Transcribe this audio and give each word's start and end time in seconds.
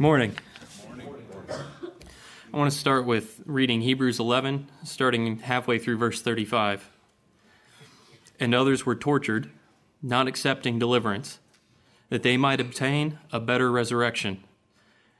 Morning. 0.00 0.34
I 1.50 2.56
want 2.56 2.72
to 2.72 2.78
start 2.78 3.04
with 3.04 3.42
reading 3.44 3.82
Hebrews 3.82 4.18
11, 4.18 4.70
starting 4.82 5.40
halfway 5.40 5.78
through 5.78 5.98
verse 5.98 6.22
35. 6.22 6.88
And 8.40 8.54
others 8.54 8.86
were 8.86 8.94
tortured, 8.94 9.50
not 10.02 10.26
accepting 10.26 10.78
deliverance, 10.78 11.38
that 12.08 12.22
they 12.22 12.38
might 12.38 12.62
obtain 12.62 13.18
a 13.30 13.40
better 13.40 13.70
resurrection. 13.70 14.42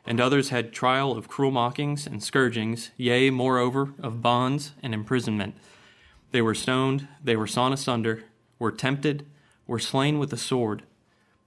And 0.07 0.19
others 0.19 0.49
had 0.49 0.73
trial 0.73 1.13
of 1.13 1.29
cruel 1.29 1.51
mockings 1.51 2.07
and 2.07 2.23
scourgings, 2.23 2.91
yea, 2.97 3.29
moreover, 3.29 3.93
of 4.03 4.23
bonds 4.23 4.73
and 4.83 4.95
imprisonment. 4.95 5.57
They 6.31 6.41
were 6.41 6.55
stoned, 6.55 7.07
they 7.23 7.37
were 7.37 7.47
sawn 7.47 7.75
asunder, 7.75 8.25
were 8.59 8.73
tempted, 8.73 9.27
were 9.67 9.79
slain 9.79 10.19
with 10.19 10.31
the 10.31 10.39
sword. 10.39 10.85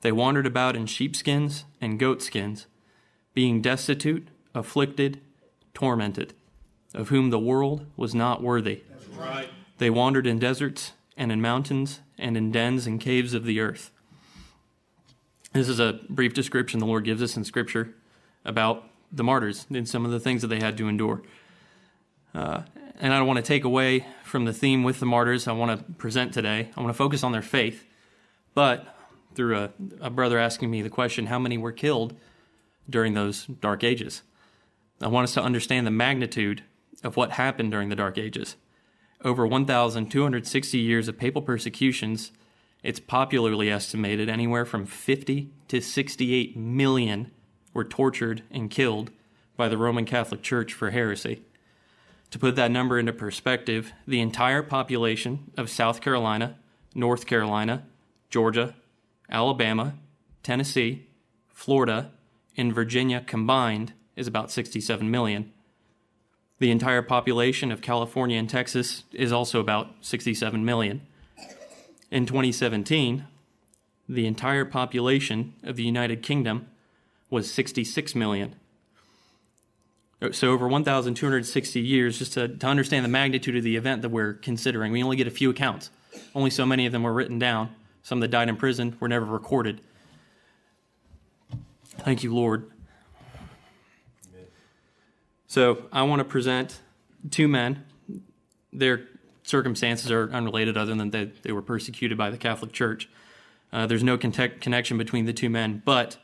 They 0.01 0.11
wandered 0.11 0.45
about 0.45 0.75
in 0.75 0.85
sheepskins 0.85 1.65
and 1.81 1.99
goatskins, 1.99 2.67
being 3.33 3.61
destitute, 3.61 4.27
afflicted, 4.53 5.19
tormented, 5.73 6.33
of 6.93 7.09
whom 7.09 7.29
the 7.29 7.39
world 7.39 7.85
was 7.97 8.13
not 8.13 8.41
worthy. 8.41 8.83
Right. 9.17 9.49
They 9.77 9.89
wandered 9.89 10.27
in 10.27 10.39
deserts 10.39 10.93
and 11.17 11.31
in 11.31 11.41
mountains 11.41 11.99
and 12.17 12.37
in 12.37 12.51
dens 12.51 12.85
and 12.85 12.99
caves 12.99 13.33
of 13.33 13.45
the 13.45 13.59
earth. 13.59 13.91
This 15.53 15.69
is 15.69 15.79
a 15.79 15.99
brief 16.09 16.33
description 16.33 16.79
the 16.79 16.85
Lord 16.85 17.03
gives 17.03 17.21
us 17.21 17.37
in 17.37 17.43
Scripture 17.43 17.93
about 18.45 18.83
the 19.11 19.23
martyrs 19.23 19.67
and 19.69 19.87
some 19.87 20.05
of 20.05 20.11
the 20.11 20.19
things 20.19 20.41
that 20.41 20.47
they 20.47 20.59
had 20.59 20.77
to 20.77 20.87
endure. 20.87 21.21
Uh, 22.33 22.63
and 22.99 23.13
I 23.13 23.17
don't 23.17 23.27
want 23.27 23.37
to 23.37 23.43
take 23.43 23.63
away 23.63 24.05
from 24.23 24.45
the 24.45 24.53
theme 24.53 24.83
with 24.83 24.99
the 24.99 25.05
martyrs 25.05 25.47
I 25.47 25.51
want 25.51 25.77
to 25.77 25.93
present 25.93 26.33
today. 26.33 26.69
I 26.75 26.81
want 26.81 26.89
to 26.89 26.97
focus 26.97 27.23
on 27.23 27.31
their 27.31 27.41
faith. 27.41 27.85
But 28.55 28.95
through 29.35 29.57
a, 29.57 29.69
a 30.01 30.09
brother 30.09 30.39
asking 30.39 30.71
me 30.71 30.81
the 30.81 30.89
question, 30.89 31.27
how 31.27 31.39
many 31.39 31.57
were 31.57 31.71
killed 31.71 32.15
during 32.89 33.13
those 33.13 33.45
dark 33.45 33.83
ages? 33.83 34.23
I 35.01 35.07
want 35.07 35.25
us 35.25 35.33
to 35.33 35.43
understand 35.43 35.85
the 35.85 35.91
magnitude 35.91 36.63
of 37.03 37.17
what 37.17 37.31
happened 37.31 37.71
during 37.71 37.89
the 37.89 37.95
Dark 37.95 38.17
Ages. 38.17 38.55
Over 39.23 39.45
1,260 39.45 40.77
years 40.77 41.07
of 41.07 41.17
papal 41.17 41.41
persecutions, 41.41 42.31
it's 42.81 42.99
popularly 42.99 43.69
estimated 43.69 44.29
anywhere 44.29 44.65
from 44.65 44.85
50 44.85 45.49
to 45.67 45.81
68 45.81 46.55
million 46.57 47.31
were 47.73 47.83
tortured 47.83 48.43
and 48.51 48.69
killed 48.69 49.11
by 49.55 49.67
the 49.67 49.77
Roman 49.77 50.05
Catholic 50.05 50.41
Church 50.41 50.73
for 50.73 50.91
heresy. 50.91 51.41
To 52.31 52.39
put 52.39 52.55
that 52.55 52.71
number 52.71 52.97
into 52.97 53.13
perspective, 53.13 53.93
the 54.07 54.19
entire 54.19 54.63
population 54.63 55.51
of 55.55 55.69
South 55.69 56.01
Carolina, 56.01 56.57
North 56.95 57.25
Carolina, 57.25 57.83
Georgia, 58.29 58.75
Alabama, 59.29 59.93
Tennessee, 60.41 61.07
Florida, 61.49 62.11
and 62.55 62.73
Virginia 62.73 63.21
combined 63.25 63.93
is 64.15 64.27
about 64.27 64.51
67 64.51 65.09
million. 65.09 65.51
The 66.59 66.71
entire 66.71 67.01
population 67.01 67.71
of 67.71 67.81
California 67.81 68.37
and 68.37 68.49
Texas 68.49 69.03
is 69.11 69.31
also 69.31 69.59
about 69.59 69.89
67 70.01 70.63
million. 70.63 71.01
In 72.11 72.25
2017, 72.25 73.25
the 74.07 74.27
entire 74.27 74.65
population 74.65 75.53
of 75.63 75.75
the 75.75 75.83
United 75.83 76.21
Kingdom 76.21 76.67
was 77.29 77.51
66 77.51 78.15
million. 78.15 78.55
So, 80.31 80.51
over 80.51 80.69
1,260 80.69 81.81
years, 81.81 82.17
just 82.17 82.33
to, 82.33 82.47
to 82.47 82.67
understand 82.67 83.03
the 83.03 83.09
magnitude 83.09 83.57
of 83.57 83.63
the 83.63 83.75
event 83.75 84.03
that 84.03 84.09
we're 84.09 84.33
considering, 84.35 84.93
we 84.93 85.03
only 85.03 85.17
get 85.17 85.27
a 85.27 85.31
few 85.31 85.49
accounts. 85.49 85.89
Only 86.33 86.49
so 86.49 86.65
many 86.65 86.85
of 86.85 86.93
them 86.93 87.03
were 87.03 87.11
written 87.11 87.39
down. 87.39 87.75
Some 88.03 88.21
that 88.21 88.29
died 88.29 88.47
in 88.47 88.55
prison 88.55 88.95
were 89.01 89.09
never 89.09 89.25
recorded. 89.25 89.81
Thank 92.03 92.23
you, 92.23 92.35
Lord. 92.35 92.69
So 95.47 95.85
I 95.91 96.03
want 96.03 96.19
to 96.19 96.25
present 96.25 96.81
two 97.29 97.47
men. 97.47 97.85
Their 98.73 99.07
circumstances 99.43 100.11
are 100.11 100.29
unrelated, 100.31 100.77
other 100.77 100.95
than 100.95 101.11
that 101.11 101.43
they 101.43 101.51
were 101.51 101.61
persecuted 101.61 102.17
by 102.17 102.29
the 102.29 102.37
Catholic 102.37 102.71
Church. 102.71 103.07
Uh, 103.71 103.85
there's 103.87 104.03
no 104.03 104.17
con- 104.17 104.31
connection 104.31 104.97
between 104.97 105.25
the 105.25 105.33
two 105.33 105.49
men, 105.49 105.81
but 105.85 106.17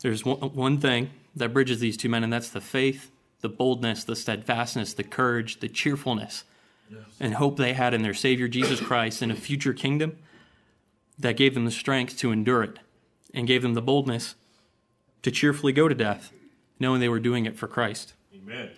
there's 0.00 0.24
one, 0.24 0.38
one 0.38 0.78
thing 0.78 1.10
that 1.36 1.52
bridges 1.52 1.78
these 1.78 1.96
two 1.96 2.08
men, 2.08 2.24
and 2.24 2.32
that's 2.32 2.50
the 2.50 2.60
faith, 2.60 3.10
the 3.40 3.48
boldness, 3.48 4.04
the 4.04 4.16
steadfastness, 4.16 4.94
the 4.94 5.04
courage, 5.04 5.60
the 5.60 5.68
cheerfulness, 5.68 6.44
yes. 6.90 7.02
and 7.20 7.34
hope 7.34 7.56
they 7.56 7.74
had 7.74 7.94
in 7.94 8.02
their 8.02 8.14
Savior 8.14 8.48
Jesus 8.48 8.80
Christ 8.80 9.22
in 9.22 9.30
a 9.30 9.36
future 9.36 9.72
kingdom 9.72 10.18
that 11.18 11.36
gave 11.36 11.54
them 11.54 11.66
the 11.66 11.70
strength 11.70 12.16
to 12.18 12.32
endure 12.32 12.62
it 12.62 12.78
and 13.32 13.46
gave 13.46 13.62
them 13.62 13.74
the 13.74 13.82
boldness 13.82 14.34
to 15.22 15.30
cheerfully 15.30 15.72
go 15.72 15.88
to 15.88 15.94
death, 15.94 16.32
knowing 16.78 17.00
they 17.00 17.08
were 17.08 17.20
doing 17.20 17.46
it 17.46 17.56
for 17.56 17.66
Christ. 17.66 18.14
Amen. 18.34 18.70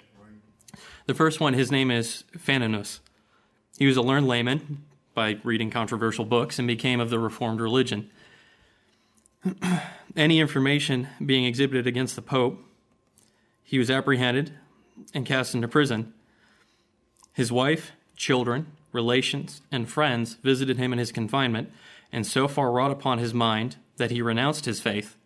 The 1.06 1.14
first 1.14 1.40
one, 1.40 1.54
his 1.54 1.72
name 1.72 1.90
is 1.90 2.24
Phanius. 2.36 3.00
He 3.76 3.86
was 3.86 3.96
a 3.96 4.02
learned 4.02 4.28
layman 4.28 4.84
by 5.14 5.38
reading 5.42 5.70
controversial 5.70 6.24
books 6.24 6.58
and 6.58 6.68
became 6.68 7.00
of 7.00 7.10
the 7.10 7.18
Reformed 7.18 7.60
religion. 7.60 8.10
Any 10.16 10.40
information 10.40 11.08
being 11.24 11.44
exhibited 11.44 11.86
against 11.86 12.14
the 12.14 12.22
Pope, 12.22 12.60
he 13.64 13.78
was 13.78 13.90
apprehended 13.90 14.52
and 15.12 15.26
cast 15.26 15.54
into 15.54 15.68
prison. 15.68 16.14
His 17.32 17.50
wife, 17.50 17.92
children, 18.14 18.66
relations, 18.92 19.62
and 19.72 19.88
friends 19.88 20.34
visited 20.34 20.76
him 20.76 20.92
in 20.92 20.98
his 20.98 21.10
confinement, 21.10 21.70
and 22.12 22.26
so 22.26 22.46
far 22.46 22.70
wrought 22.70 22.90
upon 22.90 23.18
his 23.18 23.34
mind 23.34 23.76
that 23.96 24.10
he 24.10 24.22
renounced 24.22 24.66
his 24.66 24.80
faith 24.80 25.16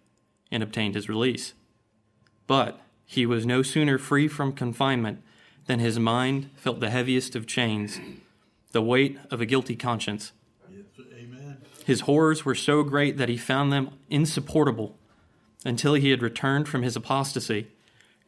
and 0.50 0.62
obtained 0.62 0.94
his 0.94 1.08
release. 1.08 1.54
But 2.46 2.80
he 3.04 3.26
was 3.26 3.46
no 3.46 3.62
sooner 3.62 3.98
free 3.98 4.28
from 4.28 4.52
confinement 4.52 5.22
than 5.66 5.78
his 5.78 5.98
mind 5.98 6.50
felt 6.56 6.80
the 6.80 6.90
heaviest 6.90 7.34
of 7.34 7.46
chains, 7.46 8.00
the 8.72 8.82
weight 8.82 9.18
of 9.30 9.40
a 9.40 9.46
guilty 9.46 9.76
conscience. 9.76 10.32
His 11.84 12.02
horrors 12.02 12.44
were 12.44 12.54
so 12.54 12.82
great 12.82 13.16
that 13.16 13.28
he 13.28 13.36
found 13.36 13.72
them 13.72 13.90
insupportable 14.10 14.96
until 15.64 15.94
he 15.94 16.10
had 16.10 16.22
returned 16.22 16.68
from 16.68 16.82
his 16.82 16.96
apostasy 16.96 17.68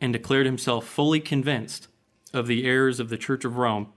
and 0.00 0.12
declared 0.12 0.46
himself 0.46 0.86
fully 0.86 1.20
convinced 1.20 1.88
of 2.32 2.46
the 2.46 2.64
errors 2.64 3.00
of 3.00 3.08
the 3.08 3.16
Church 3.16 3.44
of 3.44 3.56
Rome. 3.56 3.92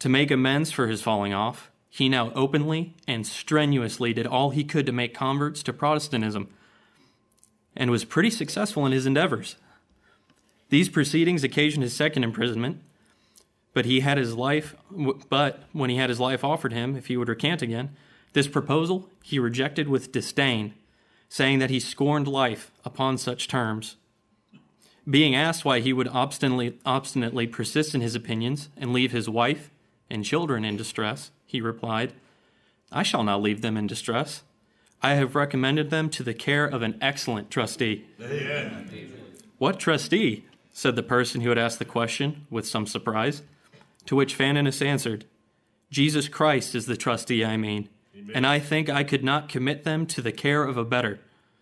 To 0.00 0.08
make 0.08 0.30
amends 0.30 0.70
for 0.70 0.88
his 0.88 1.00
falling 1.00 1.32
off, 1.32 1.70
he 1.88 2.08
now 2.08 2.32
openly 2.34 2.94
and 3.06 3.26
strenuously 3.26 4.12
did 4.12 4.26
all 4.26 4.50
he 4.50 4.64
could 4.64 4.84
to 4.86 4.92
make 4.92 5.14
converts 5.14 5.62
to 5.62 5.72
Protestantism 5.72 6.48
and 7.76 7.90
was 7.90 8.04
pretty 8.04 8.30
successful 8.30 8.86
in 8.86 8.92
his 8.92 9.06
endeavors. 9.06 9.56
These 10.70 10.88
proceedings 10.88 11.44
occasioned 11.44 11.82
his 11.82 11.94
second 11.94 12.24
imprisonment, 12.24 12.80
but 13.72 13.84
he 13.84 14.00
had 14.00 14.18
his 14.18 14.34
life 14.34 14.74
but 15.28 15.64
when 15.72 15.90
he 15.90 15.96
had 15.96 16.08
his 16.08 16.20
life 16.20 16.44
offered 16.44 16.72
him 16.72 16.96
if 16.96 17.06
he 17.06 17.16
would 17.16 17.28
recant 17.28 17.62
again, 17.62 17.96
this 18.32 18.48
proposal 18.48 19.08
he 19.22 19.38
rejected 19.38 19.88
with 19.88 20.12
disdain, 20.12 20.74
saying 21.28 21.58
that 21.58 21.70
he 21.70 21.80
scorned 21.80 22.28
life 22.28 22.70
upon 22.84 23.18
such 23.18 23.48
terms. 23.48 23.96
Being 25.08 25.34
asked 25.34 25.64
why 25.64 25.80
he 25.80 25.92
would 25.92 26.08
obstinately, 26.08 26.78
obstinately 26.86 27.46
persist 27.46 27.94
in 27.94 28.00
his 28.00 28.14
opinions 28.14 28.70
and 28.76 28.92
leave 28.92 29.12
his 29.12 29.28
wife 29.28 29.70
and 30.08 30.24
children 30.24 30.64
in 30.64 30.76
distress, 30.76 31.30
he 31.44 31.60
replied, 31.60 32.14
I 32.90 33.02
shall 33.02 33.22
not 33.22 33.42
leave 33.42 33.60
them 33.60 33.76
in 33.76 33.86
distress. 33.86 34.42
I 35.04 35.16
have 35.16 35.34
recommended 35.34 35.90
them 35.90 36.08
to 36.10 36.22
the 36.22 36.32
care 36.32 36.64
of 36.64 36.80
an 36.80 36.96
excellent 37.02 37.50
trustee. 37.50 38.06
Amen. 38.18 38.88
What 39.58 39.78
trustee? 39.78 40.46
said 40.72 40.96
the 40.96 41.02
person 41.02 41.42
who 41.42 41.50
had 41.50 41.58
asked 41.58 41.78
the 41.78 41.84
question 41.84 42.46
with 42.48 42.66
some 42.66 42.86
surprise. 42.86 43.42
To 44.06 44.16
which 44.16 44.36
Phanius 44.36 44.84
answered, 44.84 45.26
Jesus 45.90 46.26
Christ 46.26 46.74
is 46.74 46.86
the 46.86 46.96
trustee 46.96 47.44
I 47.44 47.58
mean, 47.58 47.90
Amen. 48.16 48.34
and 48.34 48.46
I 48.46 48.58
think 48.58 48.88
I 48.88 49.04
could 49.04 49.22
not 49.22 49.50
commit 49.50 49.84
them 49.84 50.06
to 50.06 50.22
the 50.22 50.32
care 50.32 50.64
of 50.64 50.78
a 50.78 50.84
better. 50.86 51.20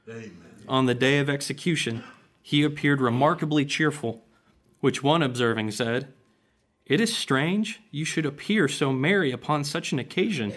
Amen. 0.09 0.37
On 0.69 0.87
the 0.87 0.95
day 0.95 1.19
of 1.19 1.29
execution, 1.29 2.05
he 2.43 2.63
appeared 2.63 3.01
remarkably 3.01 3.65
cheerful, 3.65 4.23
which 4.79 5.03
one 5.03 5.21
observing 5.21 5.73
said, 5.73 6.13
It 6.87 7.01
is 7.01 7.17
strange 7.17 7.81
you 7.91 8.05
should 8.05 8.25
appear 8.25 8.69
so 8.69 8.93
merry 8.93 9.33
upon 9.33 9.65
such 9.65 9.91
an 9.91 9.99
occasion 9.99 10.53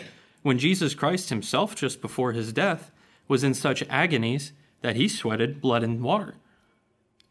when 0.46 0.60
Jesus 0.60 0.94
Christ 0.94 1.30
himself, 1.30 1.76
just 1.76 2.02
before 2.02 2.32
his 2.32 2.54
death, 2.54 2.92
was 3.28 3.44
in 3.44 3.56
such 3.56 3.82
agonies 3.90 4.54
that 4.82 4.96
he 4.96 5.08
sweated 5.08 5.60
blood 5.60 5.82
and 5.82 6.04
water. 6.04 6.36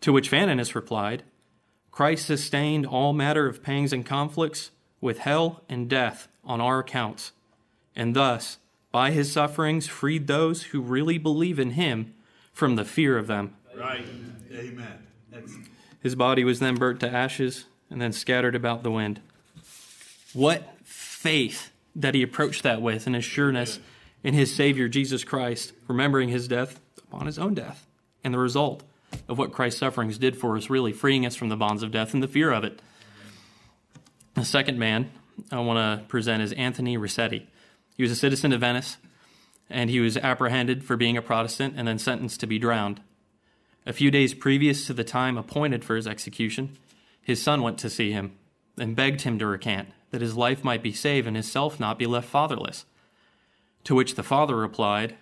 To 0.01 0.13
which 0.13 0.29
Phanius 0.29 0.75
replied, 0.75 1.23
Christ 1.93 2.27
sustained 2.27 2.85
all 2.85 3.13
matter 3.13 3.47
of 3.47 3.63
pangs 3.63 3.93
and 3.93 4.05
conflicts 4.05 4.73
with 5.01 5.19
hell 5.19 5.63
and 5.69 5.89
death 5.89 6.27
on 6.45 6.61
our 6.61 6.81
accounts, 6.81 7.31
and 7.95 8.17
thus, 8.17 8.59
by 8.91 9.13
his 9.13 9.31
sufferings, 9.31 9.87
freed 9.87 10.27
those 10.27 10.65
who 10.65 10.81
really 10.81 11.17
believe 11.17 11.61
in 11.61 11.71
him 11.71 12.15
from 12.53 12.75
the 12.75 12.85
fear 12.85 13.17
of 13.17 13.29
them. 13.29 13.55
Right. 13.77 14.05
Amen. 14.53 15.07
Excellent. 15.33 15.69
His 16.03 16.17
body 16.17 16.43
was 16.43 16.59
then 16.59 16.75
burnt 16.75 16.99
to 16.99 17.09
ashes 17.09 17.67
and 17.91 18.03
then 18.03 18.11
scattered 18.11 18.57
about 18.57 18.83
the 18.83 18.91
wind. 18.91 19.21
What 20.33 20.77
faith 20.83 21.71
that 21.95 22.15
he 22.15 22.23
approached 22.23 22.63
that 22.63 22.83
with 22.83 23.07
and 23.07 23.15
his 23.15 23.25
sureness 23.25 23.79
in 24.23 24.35
his 24.35 24.55
Savior 24.55 24.89
Jesus 24.89 25.25
Christ, 25.25 25.73
remembering 25.87 26.29
his 26.29 26.49
death 26.49 26.81
upon 26.99 27.27
his 27.27 27.39
own 27.39 27.55
death, 27.55 27.87
and 28.23 28.33
the 28.33 28.39
result 28.39 28.83
of 29.29 29.39
what 29.39 29.53
Christ's 29.53 29.81
sufferings 29.81 30.19
did 30.19 30.37
for 30.37 30.57
us, 30.57 30.71
really 30.71 30.93
freeing 30.93 31.25
us 31.25 31.37
from 31.37 31.49
the 31.49 31.57
bonds 31.57 31.83
of 31.83 31.91
death 31.91 32.15
and 32.15 32.23
the 32.23 32.29
fear 32.29 32.53
of 32.53 32.65
it. 32.65 32.81
The 34.35 34.45
second 34.45 34.79
man 34.79 35.11
I 35.53 35.61
want 35.61 35.79
to 35.79 36.07
present 36.07 36.43
is 36.43 36.53
Anthony 36.53 36.97
Rossetti. 36.97 37.49
He 37.97 38.03
was 38.03 38.11
a 38.11 38.17
citizen 38.17 38.53
of 38.53 38.61
Venice, 38.61 38.97
and 39.71 39.91
he 39.91 40.01
was 40.01 40.17
apprehended 40.17 40.85
for 40.85 40.97
being 40.97 41.17
a 41.17 41.23
Protestant 41.23 41.75
and 41.77 41.87
then 41.87 41.99
sentenced 41.99 42.41
to 42.41 42.47
be 42.47 42.59
drowned. 42.59 43.01
A 43.87 43.93
few 43.93 44.11
days 44.11 44.35
previous 44.35 44.87
to 44.87 44.95
the 44.95 45.05
time 45.05 45.37
appointed 45.37 45.85
for 45.85 45.95
his 45.95 46.07
execution, 46.07 46.77
his 47.21 47.43
son 47.43 47.63
went 47.63 47.79
to 47.79 47.91
see 47.91 48.13
him 48.13 48.33
and 48.79 48.97
begged 48.97 49.23
him 49.23 49.39
to 49.39 49.47
recant, 49.47 49.91
that 50.15 50.23
his 50.23 50.37
life 50.37 50.63
might 50.63 50.81
be 50.81 50.93
saved 50.93 51.27
and 51.27 51.37
his 51.37 51.51
self 51.51 51.81
not 51.81 51.99
be 51.99 52.07
left 52.07 52.29
fatherless. 52.29 52.85
To 53.83 53.97
which 53.97 54.15
the 54.15 54.23
father 54.23 54.55
replied, 54.55 55.17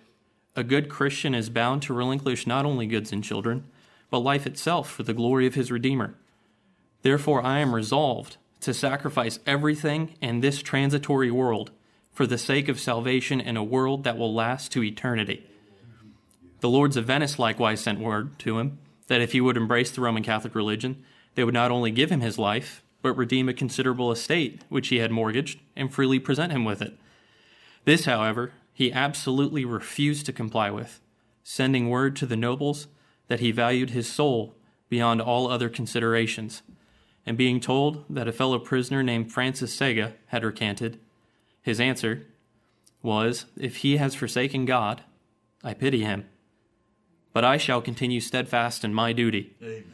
A 0.55 0.63
good 0.63 0.87
Christian 0.87 1.33
is 1.33 1.49
bound 1.49 1.81
to 1.81 1.95
relinquish 1.95 2.45
not 2.45 2.63
only 2.63 2.85
goods 2.85 3.11
and 3.11 3.23
children, 3.23 3.63
but 4.11 4.19
life 4.19 4.45
itself 4.45 4.87
for 4.87 5.01
the 5.01 5.15
glory 5.15 5.47
of 5.47 5.55
his 5.55 5.71
Redeemer. 5.71 6.13
Therefore, 7.01 7.43
I 7.43 7.57
am 7.57 7.73
resolved 7.73 8.37
to 8.61 8.71
sacrifice 8.71 9.39
everything 9.47 10.13
in 10.21 10.41
this 10.41 10.61
transitory 10.61 11.31
world 11.31 11.71
for 12.11 12.27
the 12.27 12.37
sake 12.37 12.69
of 12.69 12.79
salvation 12.79 13.41
in 13.41 13.57
a 13.57 13.63
world 13.63 14.03
that 14.03 14.15
will 14.15 14.31
last 14.31 14.71
to 14.73 14.83
eternity. 14.83 15.43
The 16.59 16.69
lords 16.69 16.97
of 16.97 17.05
Venice 17.05 17.39
likewise 17.39 17.81
sent 17.81 17.99
word 17.99 18.37
to 18.39 18.59
him 18.59 18.77
that 19.07 19.21
if 19.21 19.31
he 19.31 19.41
would 19.41 19.57
embrace 19.57 19.89
the 19.89 20.01
Roman 20.01 20.21
Catholic 20.21 20.53
religion, 20.53 21.03
they 21.33 21.43
would 21.43 21.55
not 21.55 21.71
only 21.71 21.89
give 21.89 22.11
him 22.11 22.21
his 22.21 22.37
life, 22.37 22.83
but 23.03 23.13
redeem 23.13 23.47
a 23.47 23.53
considerable 23.53 24.11
estate 24.11 24.61
which 24.69 24.87
he 24.87 24.97
had 24.97 25.11
mortgaged 25.11 25.59
and 25.75 25.93
freely 25.93 26.17
present 26.17 26.51
him 26.51 26.65
with 26.65 26.81
it. 26.81 26.97
This, 27.85 28.05
however, 28.05 28.53
he 28.73 28.91
absolutely 28.91 29.65
refused 29.65 30.25
to 30.25 30.33
comply 30.33 30.71
with, 30.71 30.99
sending 31.43 31.89
word 31.89 32.15
to 32.15 32.25
the 32.25 32.37
nobles 32.37 32.87
that 33.27 33.41
he 33.41 33.51
valued 33.51 33.91
his 33.91 34.11
soul 34.11 34.55
beyond 34.89 35.21
all 35.21 35.47
other 35.47 35.69
considerations, 35.69 36.63
and 37.25 37.37
being 37.37 37.59
told 37.59 38.05
that 38.09 38.27
a 38.27 38.31
fellow 38.31 38.57
prisoner 38.57 39.03
named 39.03 39.31
Francis 39.31 39.77
Sega 39.77 40.13
had 40.27 40.43
recanted, 40.43 40.99
his 41.61 41.79
answer 41.79 42.25
was, 43.01 43.45
If 43.57 43.77
he 43.77 43.97
has 43.97 44.15
forsaken 44.15 44.65
God, 44.65 45.03
I 45.63 45.73
pity 45.73 46.03
him. 46.03 46.25
But 47.33 47.43
I 47.43 47.57
shall 47.57 47.81
continue 47.81 48.19
steadfast 48.19 48.83
in 48.83 48.93
my 48.93 49.11
duty. 49.13 49.55
Amen. 49.61 49.92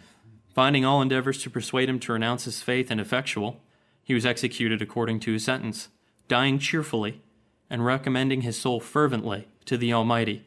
Finding 0.53 0.83
all 0.83 1.01
endeavors 1.01 1.41
to 1.43 1.49
persuade 1.49 1.89
him 1.89 1.99
to 1.99 2.13
renounce 2.13 2.45
his 2.45 2.61
faith 2.61 2.91
ineffectual, 2.91 3.61
he 4.03 4.13
was 4.13 4.25
executed 4.25 4.81
according 4.81 5.19
to 5.21 5.33
his 5.33 5.43
sentence, 5.43 5.89
dying 6.27 6.59
cheerfully 6.59 7.21
and 7.69 7.85
recommending 7.85 8.41
his 8.41 8.59
soul 8.59 8.79
fervently 8.79 9.47
to 9.65 9.77
the 9.77 9.93
Almighty. 9.93 10.43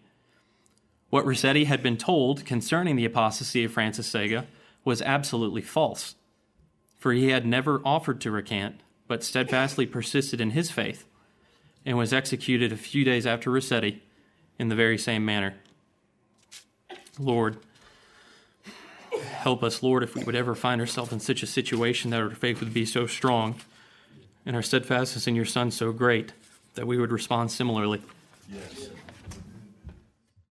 What 1.11 1.27
Rossetti 1.27 1.65
had 1.65 1.83
been 1.83 1.97
told 1.97 2.45
concerning 2.45 2.97
the 2.97 3.05
apostasy 3.05 3.65
of 3.65 3.73
Francis 3.73 4.11
Sega 4.11 4.47
was 4.85 5.03
absolutely 5.03 5.63
false, 5.63 6.17
for 6.99 7.13
he 7.13 7.29
had 7.29 7.47
never 7.47 7.81
offered 7.85 8.21
to 8.23 8.31
recant, 8.31 8.81
but 9.07 9.23
steadfastly 9.23 9.87
persisted 9.87 10.41
in 10.41 10.51
his 10.51 10.71
faith, 10.71 11.05
and 11.85 11.97
was 11.97 12.13
executed 12.13 12.73
a 12.73 12.77
few 12.77 13.05
days 13.05 13.27
after 13.27 13.51
Rossetti 13.51 14.03
in 14.59 14.69
the 14.69 14.75
very 14.75 14.99
same 14.99 15.25
manner. 15.25 15.55
Lord, 17.19 17.59
help 19.43 19.62
us, 19.62 19.83
Lord, 19.83 20.03
if 20.03 20.15
we 20.15 20.23
would 20.25 20.37
ever 20.37 20.55
find 20.55 20.81
ourselves 20.81 21.12
in 21.12 21.21
such 21.21 21.43
a 21.43 21.47
situation 21.47 22.11
that 22.11 22.21
our 22.21 22.31
faith 22.31 22.61
would 22.61 22.73
be 22.73 22.87
so 22.87 23.06
strong 23.06 23.56
and 24.47 24.55
our 24.55 24.62
steadfastness 24.62 25.27
in 25.27 25.35
your 25.35 25.44
Son 25.44 25.71
so 25.71 25.93
great 25.93 26.33
that 26.75 26.87
we 26.87 26.97
would 26.97 27.11
respond 27.11 27.50
similarly. 27.50 28.00
Yes. 28.50 28.89